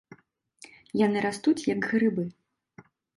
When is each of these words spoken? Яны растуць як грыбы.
Яны 1.05 1.21
растуць 1.25 1.67
як 1.73 1.81
грыбы. 1.91 2.23